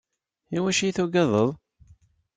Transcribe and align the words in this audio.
I 0.55 0.57
wacu 0.63 0.81
iyi-tugadeḍ? 0.83 1.49